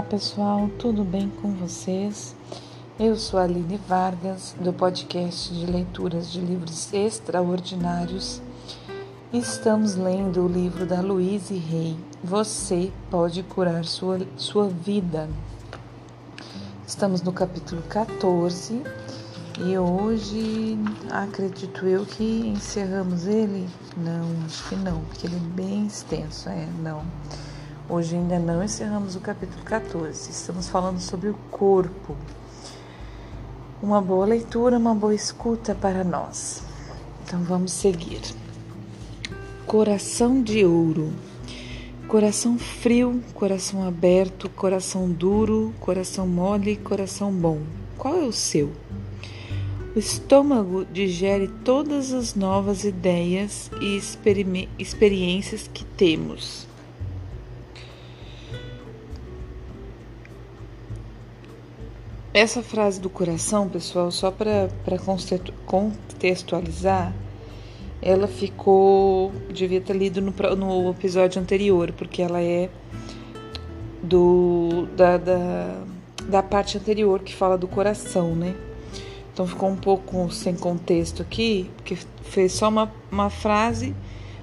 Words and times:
Olá 0.00 0.08
pessoal, 0.08 0.70
tudo 0.78 1.04
bem 1.04 1.30
com 1.42 1.52
vocês? 1.52 2.34
Eu 2.98 3.16
sou 3.16 3.38
a 3.38 3.42
Aline 3.42 3.78
Vargas, 3.86 4.56
do 4.58 4.72
podcast 4.72 5.52
de 5.52 5.66
leituras 5.66 6.32
de 6.32 6.40
livros 6.40 6.90
extraordinários. 6.90 8.40
Estamos 9.30 9.96
lendo 9.96 10.42
o 10.42 10.48
livro 10.48 10.86
da 10.86 11.02
Louise 11.02 11.54
Rey, 11.54 11.98
Você 12.24 12.90
Pode 13.10 13.42
Curar 13.42 13.84
Sua, 13.84 14.18
sua 14.38 14.68
Vida. 14.68 15.28
Estamos 16.86 17.20
no 17.20 17.30
capítulo 17.30 17.82
14 17.82 18.82
e 19.58 19.76
hoje 19.76 20.78
acredito 21.10 21.86
eu 21.86 22.06
que 22.06 22.48
encerramos 22.48 23.26
ele. 23.26 23.68
Não, 23.98 24.46
acho 24.46 24.66
que 24.66 24.76
não, 24.76 25.02
porque 25.02 25.26
ele 25.26 25.36
é 25.36 25.54
bem 25.54 25.86
extenso, 25.86 26.48
é, 26.48 26.66
não. 26.82 27.04
Hoje 27.92 28.14
ainda 28.14 28.38
não 28.38 28.62
encerramos 28.62 29.16
o 29.16 29.20
capítulo 29.20 29.64
14. 29.64 30.30
Estamos 30.30 30.68
falando 30.68 31.00
sobre 31.00 31.28
o 31.28 31.34
corpo. 31.50 32.16
Uma 33.82 34.00
boa 34.00 34.24
leitura, 34.24 34.78
uma 34.78 34.94
boa 34.94 35.12
escuta 35.12 35.74
para 35.74 36.04
nós. 36.04 36.62
Então 37.24 37.42
vamos 37.42 37.72
seguir. 37.72 38.20
Coração 39.66 40.40
de 40.40 40.64
ouro. 40.64 41.12
Coração 42.06 42.56
frio, 42.56 43.20
coração 43.34 43.82
aberto, 43.82 44.48
coração 44.50 45.10
duro, 45.10 45.74
coração 45.80 46.28
mole, 46.28 46.76
coração 46.76 47.32
bom. 47.32 47.58
Qual 47.98 48.14
é 48.14 48.22
o 48.22 48.32
seu? 48.32 48.70
O 49.96 49.98
estômago 49.98 50.84
digere 50.84 51.48
todas 51.64 52.12
as 52.12 52.36
novas 52.36 52.84
ideias 52.84 53.68
e 53.80 54.00
experiências 54.78 55.66
que 55.66 55.84
temos. 55.84 56.69
Essa 62.40 62.62
frase 62.62 62.98
do 62.98 63.10
coração, 63.10 63.68
pessoal, 63.68 64.10
só 64.10 64.30
para 64.30 64.70
contextualizar, 65.66 67.12
ela 68.00 68.26
ficou. 68.26 69.30
Devia 69.52 69.78
ter 69.78 69.94
lido 69.94 70.22
no, 70.22 70.32
no 70.56 70.90
episódio 70.90 71.38
anterior, 71.38 71.92
porque 71.92 72.22
ela 72.22 72.40
é 72.40 72.70
do 74.02 74.88
da, 74.96 75.18
da, 75.18 75.84
da 76.30 76.42
parte 76.42 76.78
anterior 76.78 77.20
que 77.20 77.34
fala 77.34 77.58
do 77.58 77.68
coração, 77.68 78.34
né? 78.34 78.54
Então 79.34 79.46
ficou 79.46 79.68
um 79.68 79.76
pouco 79.76 80.30
sem 80.30 80.56
contexto 80.56 81.20
aqui, 81.20 81.70
porque 81.76 81.98
fez 82.22 82.52
só 82.52 82.70
uma, 82.70 82.90
uma 83.12 83.28
frase, 83.28 83.94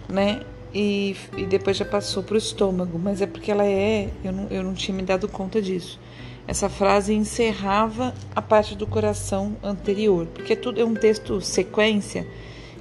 né? 0.08 0.44
E, 0.72 1.16
e 1.36 1.48
depois 1.48 1.76
já 1.76 1.86
passou 1.86 2.22
para 2.22 2.36
o 2.36 2.38
estômago, 2.38 3.00
mas 3.00 3.24
é 3.24 3.26
porque 3.26 3.52
ela 3.52 3.66
é. 3.66 4.12
Eu 4.24 4.32
não, 4.32 4.48
eu 4.52 4.62
não 4.62 4.76
tinha 4.76 4.96
me 4.96 5.02
dado 5.02 5.28
conta 5.28 5.60
disso 5.60 6.00
essa 6.48 6.70
frase 6.70 7.14
encerrava 7.14 8.14
a 8.34 8.42
parte 8.42 8.74
do 8.74 8.88
coração 8.88 9.58
anterior, 9.62 10.26
porque 10.28 10.56
tudo 10.56 10.80
é 10.80 10.86
um 10.86 10.94
texto 10.94 11.42
sequência, 11.42 12.26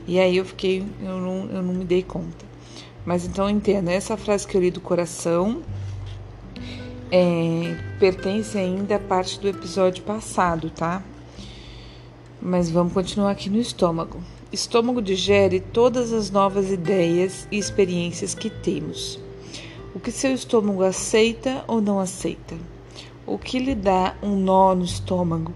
e 0.07 0.21
aí 0.21 0.37
eu 0.37 0.45
fiquei, 0.45 0.85
eu 1.03 1.19
não, 1.19 1.51
eu 1.51 1.63
não 1.63 1.75
me 1.75 1.85
dei 1.85 2.03
conta. 2.05 2.47
Mas 3.05 3.27
então 3.27 3.51
entenda, 3.51 3.91
essa 3.91 4.17
frase 4.17 4.47
que 4.47 4.57
eu 4.57 4.61
li 4.61 4.71
do 4.71 4.81
coração 4.81 5.63
é, 7.11 7.77
pertence 7.99 8.57
ainda 8.57 8.97
à 8.97 8.99
parte 9.01 9.41
do 9.41 9.49
episódio 9.49 10.05
passado, 10.05 10.71
tá? 10.71 11.03
Mas 12.41 12.71
vamos 12.71 12.93
continuar 12.93 13.33
aqui 13.33 13.51
no 13.51 13.59
estômago. 13.59 14.21
Estômago 14.53 15.03
digere 15.03 15.59
todas 15.59 16.13
as 16.13 16.31
novas 16.31 16.71
ideias 16.71 17.49
e 17.51 17.59
experiências 17.59 18.33
que 18.33 18.49
temos. 18.49 19.19
O 19.93 19.99
que 19.99 20.13
seu 20.13 20.33
estômago 20.33 20.85
aceita 20.85 21.65
ou 21.67 21.81
não 21.81 21.99
aceita? 21.99 22.55
O 23.27 23.37
que 23.37 23.59
lhe 23.59 23.75
dá 23.75 24.15
um 24.23 24.37
nó 24.37 24.75
no 24.75 24.85
estômago. 24.85 25.53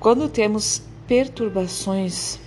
Quando 0.00 0.28
temos 0.28 0.82
perturbações 1.06 2.38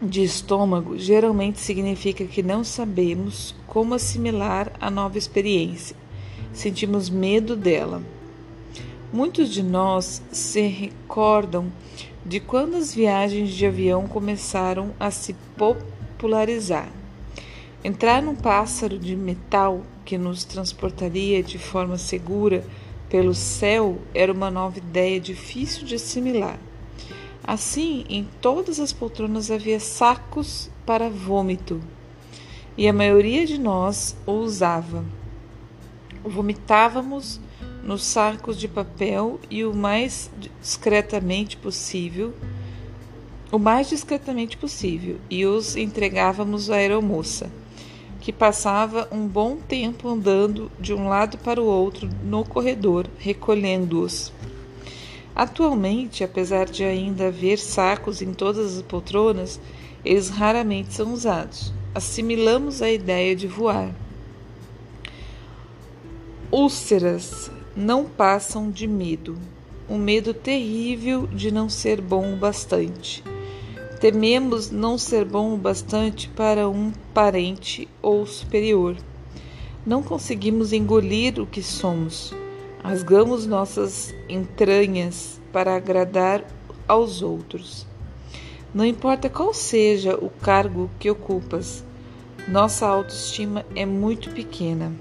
de 0.00 0.22
estômago, 0.22 0.98
geralmente 0.98 1.60
significa 1.60 2.24
que 2.24 2.42
não 2.42 2.64
sabemos 2.64 3.54
como 3.66 3.94
assimilar 3.94 4.72
a 4.80 4.90
nova 4.90 5.18
experiência. 5.18 5.94
Sentimos 6.52 7.10
medo 7.10 7.54
dela. 7.54 8.02
Muitos 9.12 9.50
de 9.50 9.62
nós 9.62 10.22
se 10.32 10.62
recordam 10.62 11.70
de 12.24 12.40
quando 12.40 12.76
as 12.76 12.94
viagens 12.94 13.50
de 13.50 13.66
avião 13.66 14.06
começaram 14.06 14.90
a 14.98 15.10
se 15.10 15.34
popularizar. 15.56 16.88
Entrar 17.82 18.22
num 18.22 18.34
pássaro 18.34 18.98
de 18.98 19.16
metal 19.16 19.82
que 20.10 20.18
nos 20.18 20.42
transportaria 20.42 21.40
de 21.40 21.56
forma 21.56 21.96
segura 21.96 22.64
pelo 23.08 23.32
céu 23.32 23.96
era 24.12 24.32
uma 24.32 24.50
nova 24.50 24.76
ideia 24.76 25.20
difícil 25.20 25.86
de 25.86 25.94
assimilar. 25.94 26.58
Assim, 27.44 28.04
em 28.08 28.26
todas 28.40 28.80
as 28.80 28.92
poltronas 28.92 29.52
havia 29.52 29.78
sacos 29.78 30.68
para 30.84 31.08
vômito, 31.08 31.80
e 32.76 32.88
a 32.88 32.92
maioria 32.92 33.46
de 33.46 33.56
nós 33.56 34.16
o 34.26 34.32
usava. 34.32 35.04
Vomitávamos 36.24 37.40
nos 37.84 38.02
sacos 38.02 38.58
de 38.58 38.66
papel 38.66 39.38
e 39.48 39.64
o 39.64 39.72
mais 39.72 40.28
discretamente 40.60 41.56
possível, 41.56 42.34
o 43.52 43.60
mais 43.60 43.88
discretamente 43.88 44.56
possível, 44.56 45.20
e 45.30 45.46
os 45.46 45.76
entregávamos 45.76 46.68
à 46.68 46.74
aeromoça 46.74 47.59
que 48.20 48.32
passava 48.32 49.08
um 49.10 49.26
bom 49.26 49.56
tempo 49.56 50.06
andando 50.08 50.70
de 50.78 50.92
um 50.92 51.08
lado 51.08 51.38
para 51.38 51.60
o 51.60 51.64
outro 51.64 52.08
no 52.22 52.44
corredor, 52.44 53.06
recolhendo-os. 53.18 54.30
Atualmente, 55.34 56.22
apesar 56.22 56.66
de 56.66 56.84
ainda 56.84 57.28
haver 57.28 57.58
sacos 57.58 58.20
em 58.20 58.34
todas 58.34 58.76
as 58.76 58.82
poltronas, 58.82 59.58
eles 60.04 60.28
raramente 60.28 60.92
são 60.92 61.12
usados. 61.14 61.72
Assimilamos 61.94 62.82
a 62.82 62.90
ideia 62.90 63.34
de 63.34 63.46
voar. 63.46 63.90
Úlceras 66.52 67.50
não 67.74 68.04
passam 68.04 68.70
de 68.70 68.86
medo, 68.86 69.38
um 69.88 69.96
medo 69.96 70.34
terrível 70.34 71.26
de 71.28 71.50
não 71.50 71.68
ser 71.68 72.00
bom 72.00 72.34
o 72.34 72.36
bastante 72.36 73.22
Tememos 74.00 74.70
não 74.70 74.96
ser 74.96 75.26
bom 75.26 75.52
o 75.52 75.58
bastante 75.58 76.26
para 76.30 76.66
um 76.70 76.90
parente 77.12 77.86
ou 78.00 78.24
superior. 78.24 78.96
Não 79.84 80.02
conseguimos 80.02 80.72
engolir 80.72 81.38
o 81.38 81.46
que 81.46 81.62
somos. 81.62 82.34
Rasgamos 82.82 83.44
nossas 83.44 84.14
entranhas 84.26 85.38
para 85.52 85.76
agradar 85.76 86.42
aos 86.88 87.20
outros. 87.20 87.86
Não 88.72 88.86
importa 88.86 89.28
qual 89.28 89.52
seja 89.52 90.16
o 90.16 90.30
cargo 90.30 90.88
que 90.98 91.10
ocupas, 91.10 91.84
nossa 92.48 92.86
autoestima 92.86 93.66
é 93.76 93.84
muito 93.84 94.30
pequena. 94.30 94.94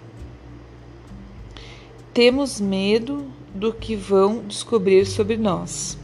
Temos 2.13 2.59
medo 2.59 3.25
do 3.55 3.71
que 3.71 3.95
vão 3.95 4.43
descobrir 4.45 5.05
sobre 5.05 5.37
nós. 5.37 5.97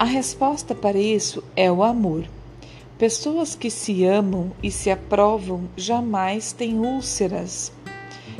A 0.00 0.04
resposta 0.04 0.74
para 0.74 0.98
isso 0.98 1.44
é 1.54 1.70
o 1.70 1.82
amor. 1.82 2.24
Pessoas 2.96 3.54
que 3.54 3.70
se 3.70 4.02
amam 4.02 4.50
e 4.62 4.70
se 4.70 4.90
aprovam 4.90 5.68
jamais 5.76 6.54
têm 6.54 6.78
úlceras. 6.78 7.70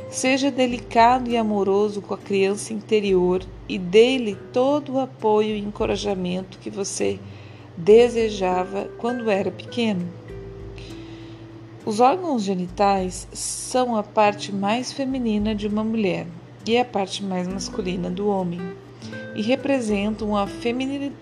Seja 0.09 0.51
delicado 0.51 1.29
e 1.29 1.37
amoroso 1.37 2.01
com 2.01 2.15
a 2.15 2.17
criança 2.17 2.73
interior 2.73 3.43
e 3.69 3.79
dê-lhe 3.79 4.37
todo 4.55 4.95
o 4.95 5.01
apoio 5.01 5.55
e 5.55 5.59
encorajamento 5.61 6.59
que 6.59 6.71
você 6.71 7.21
desejava 7.77 8.89
quando 8.97 9.29
era 9.29 9.51
pequeno. 9.51 10.09
Os 11.85 12.01
órgãos 12.01 12.43
genitais 12.43 13.29
são 13.35 13.97
a 13.97 14.03
parte 14.03 14.51
mais 14.51 14.93
feminina 14.93 15.55
de 15.55 15.67
uma 15.67 15.85
mulher 15.85 16.27
e 16.67 16.79
a 16.79 16.87
parte 16.87 17.23
mais 17.23 17.47
masculina 17.47 18.09
do 18.09 18.29
homem 18.29 18.63
e 19.41 19.43
representam 19.43 20.37
a 20.37 20.47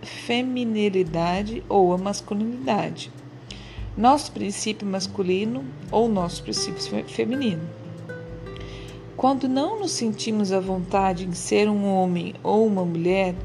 feminilidade 0.02 1.62
ou 1.68 1.92
a 1.92 1.98
masculinidade, 1.98 3.12
nosso 3.96 4.32
princípio 4.32 4.84
masculino 4.84 5.64
ou 5.88 6.08
nosso 6.08 6.42
princípio 6.42 6.82
feminino. 7.06 7.62
Quando 9.16 9.48
não 9.48 9.78
nos 9.78 9.92
sentimos 9.92 10.50
à 10.50 10.58
vontade 10.58 11.26
em 11.26 11.32
ser 11.32 11.68
um 11.68 11.86
homem 11.86 12.34
ou 12.42 12.66
uma 12.66 12.84
mulher, 12.84 13.36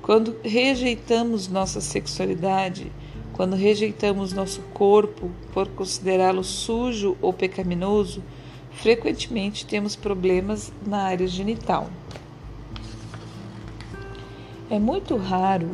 quando 0.00 0.34
rejeitamos 0.42 1.46
nossa 1.48 1.82
sexualidade, 1.82 2.90
quando 3.34 3.54
rejeitamos 3.54 4.32
nosso 4.32 4.62
corpo 4.72 5.30
por 5.52 5.68
considerá-lo 5.68 6.42
sujo 6.42 7.18
ou 7.20 7.34
pecaminoso, 7.34 8.22
frequentemente 8.70 9.66
temos 9.66 9.94
problemas 9.94 10.72
na 10.86 11.02
área 11.02 11.28
genital. 11.28 11.90
É 14.72 14.78
muito 14.78 15.16
raro 15.18 15.68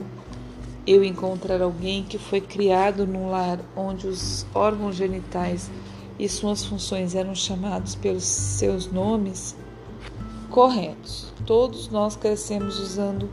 eu 0.84 1.04
encontrar 1.04 1.62
alguém 1.62 2.02
que 2.02 2.18
foi 2.18 2.40
criado 2.40 3.06
num 3.06 3.30
lar 3.30 3.60
onde 3.76 4.08
os 4.08 4.44
órgãos 4.52 4.96
genitais 4.96 5.70
e 6.18 6.28
suas 6.28 6.64
funções 6.64 7.14
eram 7.14 7.32
chamados 7.32 7.94
pelos 7.94 8.24
seus 8.24 8.90
nomes 8.90 9.54
corretos. 10.50 11.32
Todos 11.46 11.88
nós 11.88 12.16
crescemos 12.16 12.80
usando 12.80 13.30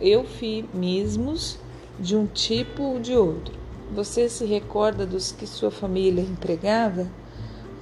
eufemismos 0.00 1.58
de 1.98 2.14
um 2.14 2.24
tipo 2.24 2.84
ou 2.84 3.00
de 3.00 3.16
outro. 3.16 3.52
Você 3.96 4.28
se 4.28 4.44
recorda 4.44 5.04
dos 5.04 5.32
que 5.32 5.44
sua 5.44 5.72
família 5.72 6.22
empregava? 6.22 7.10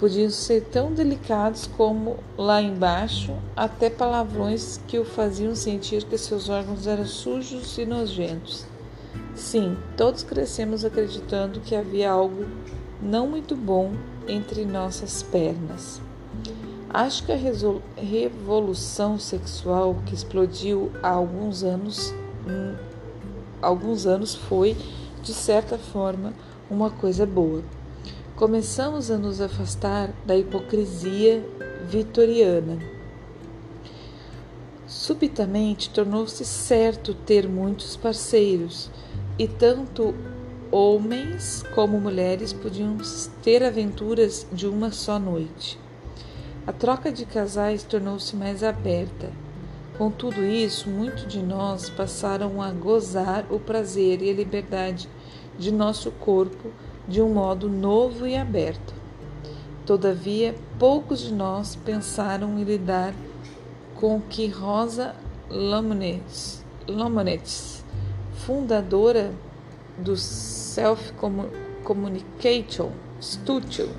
Podiam 0.03 0.31
ser 0.31 0.63
tão 0.63 0.93
delicados 0.93 1.69
como 1.77 2.17
lá 2.37 2.61
embaixo, 2.61 3.33
até 3.55 3.89
palavrões 3.89 4.81
que 4.89 4.99
o 4.99 5.05
faziam 5.05 5.55
sentir 5.55 6.03
que 6.03 6.19
seus 6.19 6.49
órgãos 6.49 6.89
eram 6.89 7.07
sujos 7.07 7.79
e 7.79 7.87
nojentos. 7.87 8.67
Sim, 9.33 9.77
todos 9.97 10.25
crescemos 10.25 10.85
acreditando 10.85 11.61
que 11.61 11.77
havia 11.77 12.11
algo 12.11 12.47
não 13.01 13.29
muito 13.29 13.55
bom 13.55 13.93
entre 14.27 14.65
nossas 14.65 15.23
pernas. 15.23 16.01
Acho 16.91 17.25
que 17.25 17.31
a 17.31 17.39
revolução 17.97 19.21
sexual 19.21 19.95
que 20.05 20.17
explodiu 20.17 20.91
há 21.01 21.11
alguns 21.11 21.63
anos, 21.63 22.13
hum, 22.45 22.75
alguns 23.63 24.05
anos 24.05 24.35
foi, 24.35 24.77
de 25.23 25.33
certa 25.33 25.79
forma, 25.79 26.35
uma 26.69 26.91
coisa 26.91 27.25
boa. 27.25 27.63
Começamos 28.43 29.09
a 29.09 29.17
nos 29.17 29.41
afastar 29.41 30.13
da 30.27 30.37
hipocrisia 30.37 31.47
vitoriana. 31.89 32.77
Subitamente 34.85 35.89
tornou-se 35.91 36.45
certo 36.45 37.15
ter 37.15 37.49
muitos 37.49 37.97
parceiros, 37.97 38.91
e 39.39 39.47
tanto 39.47 40.13
homens 40.73 41.65
como 41.73 42.01
mulheres 42.01 42.53
podiam 42.53 42.99
ter 43.45 43.63
aventuras 43.63 44.45
de 44.53 44.67
uma 44.67 44.91
só 44.91 45.21
noite. 45.21 45.79
A 46.67 46.73
troca 46.73 47.13
de 47.13 47.25
casais 47.25 47.85
tornou-se 47.85 48.35
mais 48.35 48.65
aberta. 48.65 49.31
Com 49.97 50.11
tudo 50.11 50.43
isso, 50.43 50.91
muitos 50.91 51.29
de 51.29 51.41
nós 51.41 51.89
passaram 51.89 52.61
a 52.61 52.73
gozar 52.73 53.47
o 53.53 53.61
prazer 53.61 54.21
e 54.21 54.31
a 54.31 54.35
liberdade 54.35 55.09
de 55.57 55.71
nosso 55.71 56.11
corpo 56.11 56.73
de 57.13 57.21
um 57.21 57.29
modo 57.35 57.69
novo 57.69 58.27
e 58.27 58.35
aberto. 58.35 58.95
Todavia, 59.85 60.55
poucos 60.79 61.21
de 61.21 61.31
nós 61.31 61.77
pensaram 61.77 62.59
em 62.59 62.65
lidar 62.65 63.13
com 63.97 64.17
o 64.17 64.23
que 64.23 64.49
Rosa 64.49 65.15
Lamonettes, 65.51 66.65
fundadora 68.47 69.31
do 69.99 70.17
Self 70.17 71.13
Communication 71.85 72.93
Studio, 73.21 73.91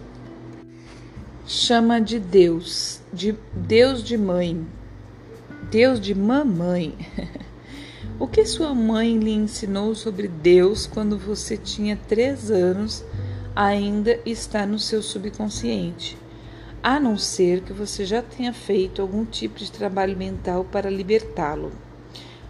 chama 1.45 2.01
de 2.01 2.18
Deus, 2.18 3.00
de 3.13 3.38
Deus 3.54 4.04
de 4.04 4.18
mãe, 4.18 4.66
Deus 5.69 6.00
de 6.00 6.16
mamãe. 6.16 6.98
o 8.19 8.27
que 8.27 8.45
sua 8.45 8.74
mãe 8.75 9.18
lhe 9.18 9.31
ensinou 9.31 9.95
sobre 9.95 10.27
Deus 10.27 10.86
quando 10.86 11.18
você 11.18 11.57
tinha 11.57 11.98
três 12.07 12.51
anos 12.51 13.04
ainda 13.56 14.19
está 14.25 14.65
no 14.65 14.77
seu 14.77 15.01
subconsciente, 15.01 16.18
a 16.81 17.00
não 17.00 17.18
ser 17.18 17.62
que 17.62 17.74
você 17.74 18.06
já 18.06 18.21
tenha 18.21 18.54
feito 18.54 19.01
algum 19.01 19.25
tipo 19.25 19.57
de 19.57 19.71
trabalho 19.71 20.18
mental 20.18 20.63
para 20.63 20.89
libertá-lo. 20.89 21.71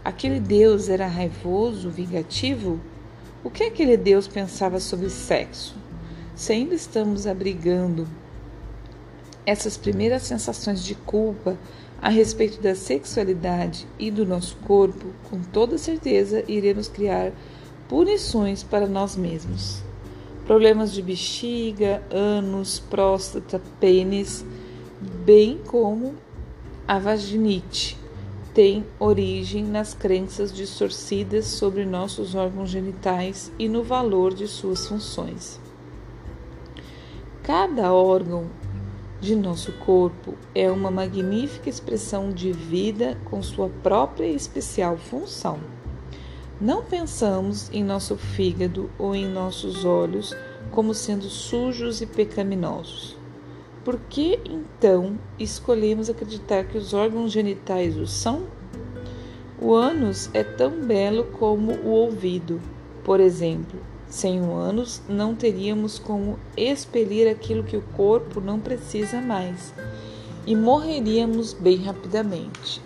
Aquele 0.03 0.39
Deus 0.39 0.89
era 0.89 1.07
raivoso, 1.07 1.89
vingativo? 1.89 2.79
O 3.43 3.49
que 3.49 3.63
aquele 3.63 3.95
Deus 3.95 4.27
pensava 4.27 4.79
sobre 4.79 5.09
sexo? 5.09 5.75
Se 6.35 6.51
ainda 6.51 6.75
estamos 6.75 7.25
abrigando 7.25 8.07
essas 9.45 9.77
primeiras 9.77 10.23
sensações 10.23 10.83
de 10.83 10.95
culpa 10.95 11.57
a 12.03 12.09
respeito 12.09 12.61
da 12.61 12.75
sexualidade 12.75 13.87
e 13.97 14.11
do 14.11 14.25
nosso 14.25 14.57
corpo, 14.57 15.05
com 15.29 15.39
toda 15.39 15.77
certeza 15.77 16.43
iremos 16.49 16.89
criar 16.89 17.31
punições 17.87 18.61
para 18.61 18.85
nós 18.85 19.15
mesmos. 19.15 19.81
Problemas 20.45 20.91
de 20.91 21.01
bexiga, 21.01 22.03
ânus, 22.11 22.77
próstata, 22.77 23.61
pênis, 23.79 24.45
bem 25.23 25.61
como 25.65 26.13
a 26.85 26.99
vaginite, 26.99 27.97
têm 28.53 28.85
origem 28.99 29.63
nas 29.63 29.93
crenças 29.93 30.53
distorcidas 30.53 31.45
sobre 31.45 31.85
nossos 31.85 32.35
órgãos 32.35 32.69
genitais 32.69 33.49
e 33.57 33.69
no 33.69 33.81
valor 33.81 34.33
de 34.33 34.45
suas 34.45 34.85
funções. 34.85 35.57
Cada 37.43 37.93
órgão 37.93 38.49
de 39.23 39.37
nosso 39.37 39.71
corpo 39.71 40.35
é 40.53 40.69
uma 40.69 40.91
magnífica 40.91 41.69
expressão 41.69 42.29
de 42.29 42.51
vida 42.51 43.17
com 43.23 43.41
sua 43.41 43.69
própria 43.69 44.25
e 44.25 44.35
especial 44.35 44.97
função. 44.97 45.61
Não 46.59 46.83
pensamos 46.83 47.69
em 47.71 47.85
nosso 47.85 48.17
fígado 48.17 48.91
ou 48.99 49.15
em 49.15 49.25
nossos 49.25 49.85
olhos 49.85 50.35
como 50.71 50.93
sendo 50.93 51.29
sujos 51.29 52.01
e 52.01 52.05
pecaminosos. 52.05 53.15
Por 53.85 53.97
que 54.09 54.41
então 54.43 55.17
escolhemos 55.39 56.09
acreditar 56.09 56.65
que 56.65 56.77
os 56.77 56.93
órgãos 56.93 57.31
genitais 57.31 57.95
o 57.95 58.05
são? 58.05 58.43
O 59.57 59.73
ânus 59.73 60.29
é 60.33 60.43
tão 60.43 60.81
belo 60.81 61.23
como 61.39 61.71
o 61.75 61.91
ouvido, 61.91 62.59
por 63.05 63.21
exemplo, 63.21 63.79
sem 64.13 64.39
ânus, 64.39 65.01
não 65.09 65.33
teríamos 65.33 65.97
como 65.97 66.37
expelir 66.55 67.27
aquilo 67.27 67.63
que 67.63 67.75
o 67.75 67.81
corpo 67.81 68.39
não 68.39 68.59
precisa 68.59 69.19
mais 69.19 69.73
e 70.45 70.55
morreríamos 70.55 71.51
bem 71.53 71.77
rapidamente. 71.77 72.79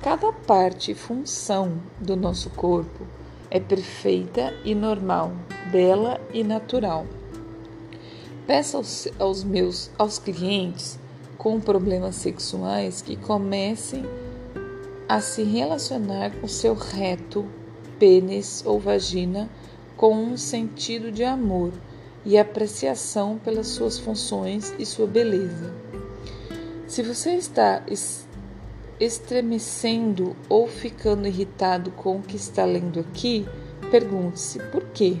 Cada 0.00 0.32
parte 0.32 0.92
e 0.92 0.94
função 0.94 1.72
do 1.98 2.14
nosso 2.14 2.50
corpo 2.50 3.04
é 3.50 3.58
perfeita 3.58 4.54
e 4.64 4.76
normal, 4.76 5.32
bela 5.72 6.20
e 6.32 6.44
natural. 6.44 7.04
Peço 8.46 8.76
aos, 8.76 9.08
aos 9.18 9.42
meus 9.42 9.90
aos 9.98 10.20
clientes 10.20 11.00
com 11.36 11.58
problemas 11.58 12.14
sexuais 12.14 13.02
que 13.02 13.16
comecem 13.16 14.04
a 15.08 15.20
se 15.20 15.42
relacionar 15.42 16.30
com 16.40 16.46
seu 16.46 16.74
reto, 16.74 17.44
pênis 17.98 18.62
ou 18.64 18.78
vagina 18.78 19.50
com 19.96 20.14
um 20.14 20.36
sentido 20.36 21.12
de 21.12 21.24
amor 21.24 21.72
e 22.24 22.38
apreciação 22.38 23.38
pelas 23.38 23.68
suas 23.68 23.98
funções 23.98 24.74
e 24.78 24.86
sua 24.86 25.06
beleza. 25.06 25.72
Se 26.86 27.02
você 27.02 27.32
está 27.32 27.82
estremecendo 29.00 30.36
ou 30.48 30.66
ficando 30.66 31.26
irritado 31.26 31.90
com 31.90 32.16
o 32.16 32.22
que 32.22 32.36
está 32.36 32.64
lendo 32.64 33.00
aqui, 33.00 33.46
pergunte-se 33.90 34.58
por 34.70 34.84
quê. 34.86 35.16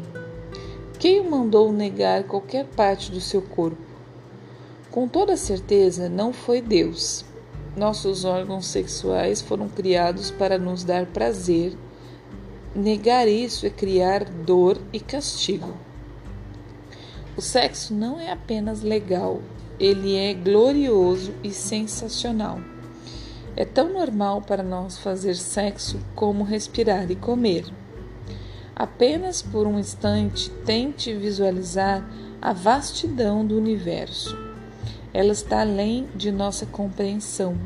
Quem 0.98 1.20
o 1.20 1.30
mandou 1.30 1.72
negar 1.72 2.24
qualquer 2.24 2.64
parte 2.64 3.10
do 3.10 3.20
seu 3.20 3.42
corpo? 3.42 3.82
Com 4.90 5.08
toda 5.08 5.36
certeza, 5.36 6.08
não 6.08 6.32
foi 6.32 6.60
Deus. 6.60 7.24
Nossos 7.76 8.24
órgãos 8.24 8.66
sexuais 8.66 9.42
foram 9.42 9.68
criados 9.68 10.30
para 10.30 10.56
nos 10.56 10.84
dar 10.84 11.06
prazer 11.06 11.76
Negar 12.74 13.28
isso 13.28 13.64
é 13.66 13.70
criar 13.70 14.24
dor 14.24 14.80
e 14.92 14.98
castigo. 14.98 15.76
O 17.36 17.40
sexo 17.40 17.94
não 17.94 18.18
é 18.18 18.32
apenas 18.32 18.82
legal, 18.82 19.40
ele 19.78 20.16
é 20.16 20.34
glorioso 20.34 21.32
e 21.44 21.52
sensacional. 21.52 22.58
É 23.54 23.64
tão 23.64 23.92
normal 23.92 24.42
para 24.42 24.64
nós 24.64 24.98
fazer 24.98 25.36
sexo 25.36 26.00
como 26.16 26.42
respirar 26.42 27.08
e 27.12 27.14
comer. 27.14 27.64
Apenas 28.74 29.40
por 29.40 29.68
um 29.68 29.78
instante 29.78 30.50
tente 30.66 31.14
visualizar 31.14 32.04
a 32.42 32.52
vastidão 32.52 33.46
do 33.46 33.56
universo. 33.56 34.43
Ela 35.14 35.32
está 35.32 35.62
além 35.62 36.06
de 36.14 36.30
nossa 36.30 36.66
compreensão 36.66 37.56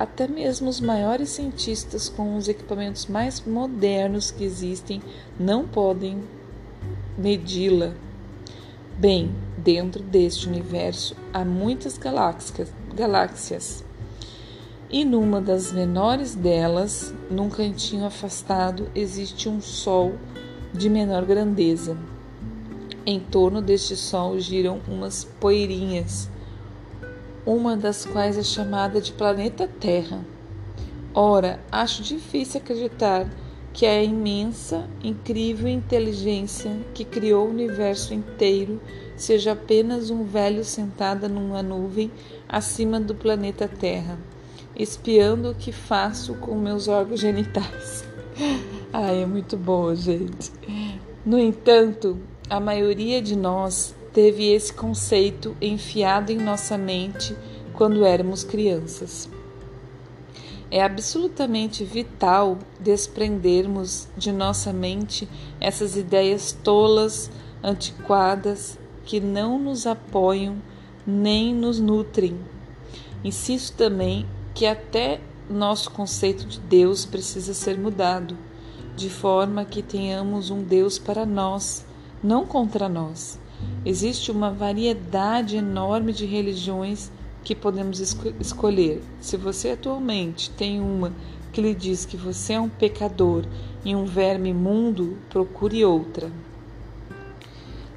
até 0.00 0.26
mesmo 0.26 0.70
os 0.70 0.80
maiores 0.80 1.28
cientistas 1.28 2.08
com 2.08 2.34
os 2.34 2.48
equipamentos 2.48 3.04
mais 3.06 3.42
modernos 3.44 4.30
que 4.30 4.44
existem 4.44 5.02
não 5.38 5.68
podem 5.68 6.22
medi-la. 7.18 7.92
Bem, 8.96 9.30
dentro 9.58 10.02
deste 10.02 10.48
universo 10.48 11.14
há 11.34 11.44
muitas 11.44 11.98
galáxias, 11.98 12.72
galáxias. 12.94 13.84
E 14.88 15.04
numa 15.04 15.40
das 15.40 15.70
menores 15.70 16.34
delas, 16.34 17.14
num 17.30 17.50
cantinho 17.50 18.06
afastado, 18.06 18.90
existe 18.94 19.50
um 19.50 19.60
Sol 19.60 20.14
de 20.72 20.88
menor 20.88 21.26
grandeza. 21.26 21.94
Em 23.04 23.20
torno 23.20 23.60
deste 23.60 23.96
Sol 23.96 24.38
giram 24.40 24.80
umas 24.88 25.24
poeirinhas 25.24 26.28
uma 27.44 27.76
das 27.76 28.04
quais 28.04 28.36
é 28.36 28.42
chamada 28.42 29.00
de 29.00 29.12
planeta 29.12 29.68
Terra. 29.68 30.24
Ora, 31.14 31.58
acho 31.72 32.02
difícil 32.02 32.60
acreditar 32.60 33.26
que 33.72 33.86
a 33.86 34.02
imensa, 34.02 34.88
incrível 35.02 35.68
inteligência 35.68 36.76
que 36.92 37.04
criou 37.04 37.46
o 37.46 37.50
universo 37.50 38.12
inteiro 38.12 38.80
seja 39.16 39.52
apenas 39.52 40.10
um 40.10 40.24
velho 40.24 40.64
sentado 40.64 41.28
numa 41.28 41.62
nuvem 41.62 42.10
acima 42.48 42.98
do 42.98 43.14
planeta 43.14 43.68
Terra, 43.68 44.18
espiando 44.76 45.50
o 45.50 45.54
que 45.54 45.72
faço 45.72 46.34
com 46.34 46.54
meus 46.56 46.88
órgãos 46.88 47.20
genitais. 47.20 48.04
Ai, 48.92 49.22
é 49.22 49.26
muito 49.26 49.56
bom, 49.56 49.94
gente. 49.94 50.50
No 51.24 51.38
entanto, 51.38 52.18
a 52.48 52.58
maioria 52.58 53.22
de 53.22 53.36
nós 53.36 53.94
teve 54.12 54.52
esse 54.52 54.72
conceito 54.72 55.56
enfiado 55.60 56.30
em 56.30 56.38
nossa 56.38 56.76
mente 56.76 57.36
quando 57.72 58.04
éramos 58.04 58.44
crianças. 58.44 59.28
É 60.70 60.82
absolutamente 60.82 61.84
vital 61.84 62.58
desprendermos 62.78 64.06
de 64.16 64.30
nossa 64.30 64.72
mente 64.72 65.28
essas 65.60 65.96
ideias 65.96 66.52
tolas, 66.52 67.28
antiquadas, 67.60 68.78
que 69.04 69.18
não 69.18 69.58
nos 69.58 69.86
apoiam 69.86 70.62
nem 71.04 71.52
nos 71.52 71.80
nutrem. 71.80 72.38
Insisto 73.24 73.76
também 73.76 74.26
que 74.54 74.64
até 74.64 75.20
nosso 75.48 75.90
conceito 75.90 76.46
de 76.46 76.60
Deus 76.60 77.04
precisa 77.04 77.52
ser 77.52 77.76
mudado, 77.76 78.38
de 78.94 79.10
forma 79.10 79.64
que 79.64 79.82
tenhamos 79.82 80.50
um 80.50 80.62
Deus 80.62 80.98
para 80.98 81.26
nós, 81.26 81.84
não 82.22 82.46
contra 82.46 82.88
nós. 82.88 83.39
Existe 83.84 84.30
uma 84.30 84.50
variedade 84.50 85.56
enorme 85.56 86.12
de 86.12 86.26
religiões 86.26 87.10
que 87.42 87.54
podemos 87.54 88.00
escolher. 88.38 89.02
Se 89.20 89.36
você 89.36 89.70
atualmente 89.70 90.50
tem 90.50 90.80
uma 90.80 91.12
que 91.52 91.60
lhe 91.60 91.74
diz 91.74 92.04
que 92.04 92.16
você 92.16 92.52
é 92.52 92.60
um 92.60 92.68
pecador 92.68 93.44
e 93.84 93.96
um 93.96 94.04
verme 94.04 94.50
imundo, 94.50 95.16
procure 95.28 95.84
outra. 95.84 96.30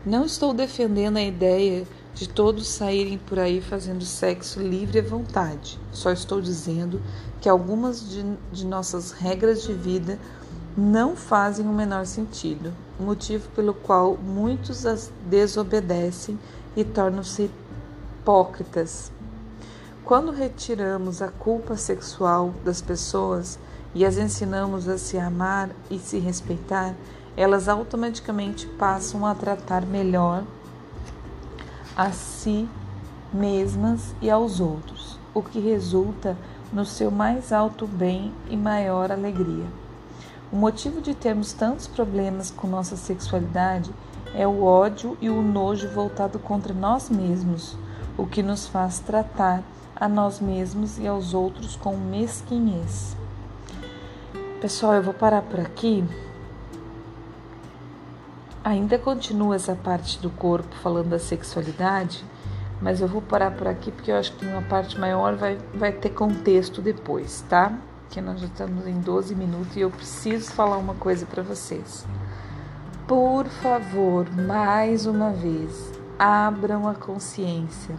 Não 0.05 0.25
estou 0.25 0.53
defendendo 0.53 1.17
a 1.17 1.23
ideia 1.23 1.85
de 2.13 2.27
todos 2.27 2.67
saírem 2.67 3.17
por 3.17 3.39
aí 3.39 3.61
fazendo 3.61 4.03
sexo 4.05 4.61
livre 4.61 4.99
à 4.99 5.01
vontade. 5.01 5.79
Só 5.91 6.11
estou 6.11 6.41
dizendo 6.41 7.01
que 7.41 7.49
algumas 7.49 8.09
de, 8.09 8.23
de 8.51 8.65
nossas 8.65 9.11
regras 9.11 9.63
de 9.63 9.73
vida 9.73 10.19
não 10.75 11.15
fazem 11.15 11.67
o 11.67 11.73
menor 11.73 12.05
sentido, 12.05 12.73
motivo 12.99 13.47
pelo 13.49 13.73
qual 13.73 14.17
muitos 14.17 14.85
as 14.85 15.11
desobedecem 15.25 16.39
e 16.75 16.83
tornam-se 16.83 17.51
hipócritas. 18.19 19.11
Quando 20.03 20.31
retiramos 20.31 21.21
a 21.21 21.27
culpa 21.27 21.77
sexual 21.77 22.53
das 22.65 22.81
pessoas 22.81 23.59
e 23.93 24.03
as 24.03 24.17
ensinamos 24.17 24.87
a 24.87 24.97
se 24.97 25.17
amar 25.17 25.69
e 25.89 25.99
se 25.99 26.17
respeitar, 26.17 26.95
elas 27.37 27.67
automaticamente 27.67 28.65
passam 28.65 29.25
a 29.25 29.35
tratar 29.35 29.85
melhor 29.85 30.43
a 31.95 32.11
si 32.11 32.67
mesmas 33.31 34.15
e 34.21 34.29
aos 34.29 34.59
outros, 34.59 35.19
o 35.33 35.41
que 35.41 35.59
resulta 35.59 36.35
no 36.71 36.85
seu 36.85 37.11
mais 37.11 37.51
alto 37.51 37.85
bem 37.85 38.33
e 38.49 38.57
maior 38.57 39.11
alegria. 39.11 39.82
O 40.51 40.55
motivo 40.55 41.01
de 41.01 41.15
termos 41.15 41.53
tantos 41.53 41.87
problemas 41.87 42.51
com 42.51 42.67
nossa 42.67 42.95
sexualidade 42.95 43.91
é 44.35 44.47
o 44.47 44.63
ódio 44.63 45.17
e 45.21 45.29
o 45.29 45.41
nojo 45.41 45.87
voltado 45.89 46.39
contra 46.39 46.73
nós 46.73 47.09
mesmos, 47.09 47.77
o 48.17 48.25
que 48.25 48.43
nos 48.43 48.67
faz 48.67 48.99
tratar 48.99 49.63
a 49.95 50.07
nós 50.07 50.39
mesmos 50.39 50.97
e 50.97 51.07
aos 51.07 51.33
outros 51.33 51.75
com 51.75 51.95
mesquinhez. 51.95 53.15
Pessoal, 54.59 54.93
eu 54.95 55.03
vou 55.03 55.13
parar 55.13 55.41
por 55.41 55.59
aqui. 55.59 56.03
Ainda 58.63 58.97
continua 58.97 59.55
essa 59.55 59.75
parte 59.75 60.19
do 60.19 60.29
corpo 60.29 60.73
falando 60.81 61.09
da 61.09 61.19
sexualidade, 61.19 62.23
mas 62.81 63.01
eu 63.01 63.07
vou 63.07 63.21
parar 63.21 63.51
por 63.51 63.67
aqui 63.67 63.91
porque 63.91 64.11
eu 64.11 64.15
acho 64.15 64.33
que 64.33 64.45
uma 64.45 64.61
parte 64.61 64.99
maior 64.99 65.35
vai, 65.35 65.57
vai 65.73 65.91
ter 65.91 66.09
contexto 66.09 66.81
depois, 66.81 67.43
tá? 67.49 67.77
Que 68.13 68.21
nós 68.21 68.39
já 68.39 68.45
estamos 68.45 68.85
em 68.85 68.99
12 68.99 69.33
minutos 69.33 69.75
e 69.75 69.81
eu 69.81 69.89
preciso 69.89 70.51
falar 70.51 70.77
uma 70.77 70.93
coisa 70.93 71.25
para 71.25 71.41
vocês. 71.41 72.05
Por 73.07 73.47
favor, 73.47 74.29
mais 74.31 75.07
uma 75.07 75.31
vez, 75.31 75.91
abram 76.19 76.87
a 76.87 76.93
consciência 76.93 77.95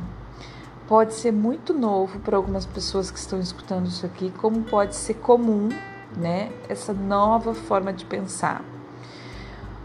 pode 0.86 1.14
ser 1.14 1.32
muito 1.32 1.72
novo 1.72 2.18
para 2.20 2.36
algumas 2.36 2.66
pessoas 2.66 3.10
que 3.10 3.18
estão 3.18 3.40
escutando 3.40 3.86
isso 3.86 4.04
aqui, 4.04 4.30
como 4.38 4.62
pode 4.62 4.94
ser 4.94 5.14
comum, 5.14 5.68
né? 6.16 6.52
Essa 6.68 6.92
nova 6.92 7.54
forma 7.54 7.92
de 7.92 8.04
pensar. 8.04 8.62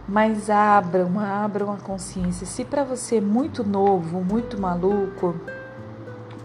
Mas 0.07 0.50
abram, 0.50 1.19
abram 1.19 1.71
a 1.71 1.77
consciência. 1.77 2.45
Se 2.45 2.65
para 2.65 2.83
você 2.83 3.17
é 3.17 3.21
muito 3.21 3.63
novo, 3.63 4.24
muito 4.24 4.59
maluco, 4.59 5.36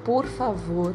por 0.04 0.26
favor, 0.26 0.94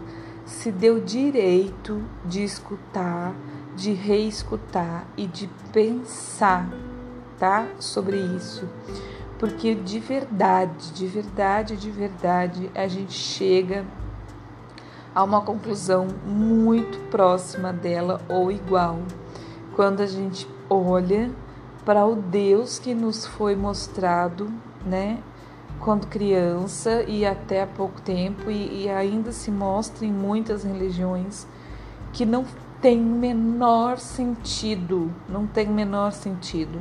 se 0.50 0.70
o 0.90 1.02
direito 1.02 2.04
de 2.26 2.44
escutar, 2.44 3.34
de 3.76 3.94
reescutar 3.94 5.06
e 5.16 5.26
de 5.26 5.48
pensar, 5.72 6.70
tá? 7.38 7.68
Sobre 7.80 8.18
isso 8.18 8.68
porque 9.40 9.74
de 9.74 10.00
verdade, 10.00 10.92
de 10.92 11.08
verdade, 11.08 11.78
de 11.78 11.90
verdade, 11.90 12.70
a 12.76 12.88
gente 12.88 13.14
chega 13.14 13.86
a 15.16 15.24
uma 15.24 15.42
conclusão 15.42 16.08
muito 16.26 17.00
próxima 17.10 17.72
dela 17.72 18.22
ou 18.28 18.52
igual. 18.52 19.00
Quando 19.76 20.02
a 20.02 20.06
gente 20.06 20.46
olha 20.70 21.32
para 21.86 22.06
o 22.06 22.18
Deus 22.18 22.78
que 22.78 22.94
nos 22.94 23.26
foi 23.26 23.56
mostrado, 23.56 24.52
né, 24.86 25.20
quando 25.80 26.08
criança 26.08 27.04
e 27.04 27.26
até 27.26 27.64
há 27.64 27.68
pouco 27.68 28.02
tempo, 28.02 28.50
e, 28.50 28.84
e 28.84 28.90
ainda 28.90 29.32
se 29.32 29.50
mostra 29.50 30.06
em 30.06 30.12
muitas 30.12 30.64
religiões, 30.64 31.48
que 32.14 32.26
não 32.26 32.46
tem 32.82 33.00
menor 33.00 33.98
sentido, 33.98 35.12
não 35.28 35.46
tem 35.46 35.68
menor 35.68 36.12
sentido. 36.12 36.80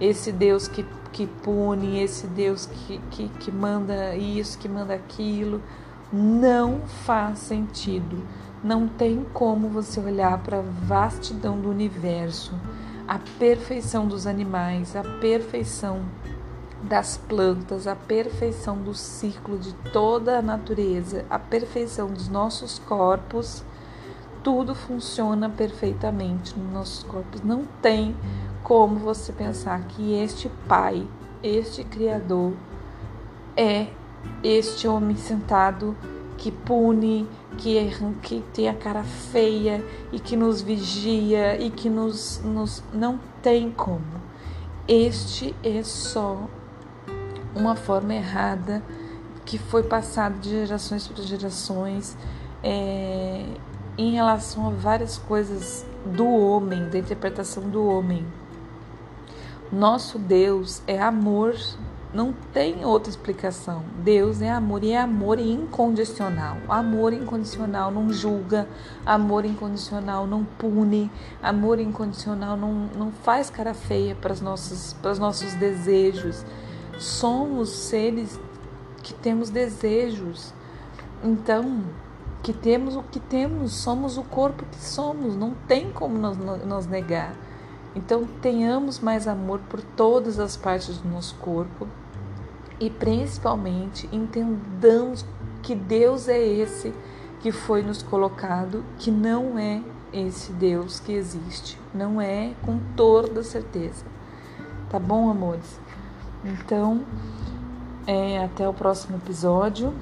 Esse 0.00 0.32
Deus 0.32 0.66
que 0.68 0.84
que 1.12 1.26
pune, 1.26 2.00
esse 2.00 2.26
Deus 2.26 2.66
que, 2.66 2.98
que, 3.10 3.28
que 3.28 3.52
manda 3.52 4.16
isso, 4.16 4.58
que 4.58 4.68
manda 4.68 4.94
aquilo. 4.94 5.62
Não 6.12 6.80
faz 7.04 7.38
sentido. 7.38 8.26
Não 8.64 8.88
tem 8.88 9.24
como 9.32 9.68
você 9.68 10.00
olhar 10.00 10.38
para 10.38 10.58
a 10.58 10.62
vastidão 10.62 11.60
do 11.60 11.68
universo, 11.68 12.54
a 13.06 13.18
perfeição 13.38 14.06
dos 14.06 14.26
animais, 14.26 14.94
a 14.94 15.02
perfeição 15.02 16.00
das 16.82 17.16
plantas, 17.16 17.86
a 17.86 17.94
perfeição 17.94 18.76
do 18.76 18.94
ciclo 18.94 19.58
de 19.58 19.72
toda 19.92 20.38
a 20.38 20.42
natureza, 20.42 21.24
a 21.30 21.38
perfeição 21.38 22.08
dos 22.08 22.28
nossos 22.28 22.78
corpos, 22.78 23.64
tudo 24.42 24.74
funciona 24.74 25.48
perfeitamente 25.48 26.58
nos 26.58 26.72
nossos 26.72 27.02
corpos. 27.04 27.40
Não 27.42 27.64
tem 27.80 28.16
como 28.62 28.96
você 28.96 29.32
pensar 29.32 29.80
que 29.86 30.14
este 30.14 30.50
Pai, 30.66 31.06
este 31.42 31.84
Criador, 31.84 32.52
é 33.56 33.88
este 34.42 34.88
homem 34.88 35.16
sentado 35.16 35.96
que 36.36 36.50
pune, 36.50 37.28
que, 37.58 37.78
é, 37.78 37.90
que 38.20 38.42
tem 38.52 38.68
a 38.68 38.74
cara 38.74 39.04
feia 39.04 39.84
e 40.10 40.18
que 40.18 40.36
nos 40.36 40.60
vigia 40.60 41.56
e 41.60 41.70
que 41.70 41.88
nos, 41.88 42.40
nos 42.44 42.82
não 42.92 43.20
tem 43.40 43.70
como. 43.70 44.20
Este 44.88 45.54
é 45.62 45.82
só 45.84 46.48
uma 47.54 47.76
forma 47.76 48.14
errada 48.14 48.82
que 49.44 49.58
foi 49.58 49.82
passada 49.82 50.38
de 50.38 50.48
gerações 50.48 51.06
para 51.06 51.22
gerações 51.22 52.16
é, 52.62 53.44
em 53.98 54.12
relação 54.12 54.68
a 54.68 54.70
várias 54.70 55.18
coisas 55.18 55.84
do 56.06 56.26
homem, 56.26 56.88
da 56.88 56.98
interpretação 56.98 57.68
do 57.68 57.84
homem. 57.86 58.26
Nosso 59.70 60.18
Deus 60.18 60.82
é 60.86 61.00
amor, 61.00 61.56
não 62.12 62.34
tem 62.52 62.84
outra 62.84 63.08
explicação. 63.08 63.82
Deus 63.98 64.42
é 64.42 64.50
amor 64.50 64.84
e 64.84 64.92
é 64.92 65.00
amor 65.00 65.38
incondicional. 65.38 66.58
Amor 66.68 67.12
incondicional 67.12 67.90
não 67.90 68.12
julga, 68.12 68.68
amor 69.04 69.44
incondicional 69.44 70.26
não 70.26 70.44
pune, 70.44 71.10
amor 71.42 71.80
incondicional 71.80 72.56
não, 72.56 72.72
não 72.96 73.10
faz 73.10 73.48
cara 73.48 73.72
feia 73.72 74.14
para 74.14 74.32
os 74.32 74.40
nossos, 74.40 74.94
nossos 75.18 75.54
desejos. 75.54 76.44
Somos 76.98 77.70
seres 77.70 78.38
que 79.02 79.12
temos 79.14 79.50
desejos. 79.50 80.52
Então, 81.22 81.84
que 82.42 82.52
temos 82.52 82.96
o 82.96 83.02
que 83.02 83.20
temos, 83.20 83.72
somos 83.72 84.18
o 84.18 84.22
corpo 84.22 84.64
que 84.70 84.82
somos, 84.82 85.36
não 85.36 85.54
tem 85.68 85.90
como 85.92 86.18
nos, 86.18 86.86
negar. 86.86 87.34
Então, 87.94 88.26
tenhamos 88.40 88.98
mais 88.98 89.28
amor 89.28 89.60
por 89.68 89.80
todas 89.80 90.38
as 90.38 90.56
partes 90.56 90.98
do 90.98 91.08
nosso 91.08 91.34
corpo 91.36 91.86
e 92.80 92.90
principalmente 92.90 94.08
entendamos 94.10 95.24
que 95.62 95.74
Deus 95.74 96.26
é 96.28 96.44
esse 96.44 96.92
que 97.40 97.52
foi 97.52 97.82
nos 97.82 98.02
colocado, 98.02 98.84
que 98.98 99.10
não 99.10 99.58
é 99.58 99.82
esse 100.12 100.52
Deus 100.52 100.98
que 100.98 101.12
existe. 101.12 101.78
Não 101.94 102.20
é 102.20 102.54
com 102.64 102.78
toda 102.96 103.42
certeza. 103.42 104.04
Tá 104.90 104.98
bom, 104.98 105.30
amores? 105.30 105.81
Então, 106.44 107.04
é, 108.06 108.44
até 108.44 108.68
o 108.68 108.74
próximo 108.74 109.16
episódio. 109.16 109.94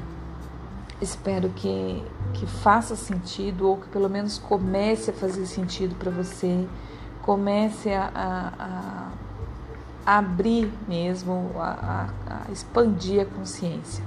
Espero 1.01 1.49
que, 1.51 2.03
que 2.35 2.47
faça 2.47 2.95
sentido 2.95 3.69
ou 3.69 3.77
que 3.77 3.89
pelo 3.89 4.09
menos 4.09 4.39
comece 4.39 5.11
a 5.11 5.15
fazer 5.15 5.47
sentido 5.47 5.95
para 5.97 6.11
você. 6.11 6.67
Comece 7.23 7.93
a, 7.93 8.11
a, 8.15 9.09
a 10.07 10.19
abrir 10.19 10.73
mesmo, 10.89 11.53
a, 11.57 12.09
a 12.27 12.53
expandir 12.53 13.23
a 13.23 13.25
consciência. 13.25 14.05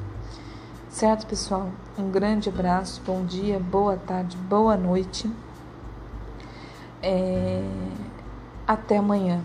Certo, 0.89 1.25
pessoal? 1.25 1.69
Um 1.97 2.11
grande 2.11 2.49
abraço, 2.49 3.01
bom 3.03 3.25
dia, 3.25 3.59
boa 3.59 3.97
tarde, 3.97 4.37
boa 4.37 4.77
noite. 4.77 5.27
É... 7.01 7.63
Até 8.67 8.97
amanhã. 8.97 9.41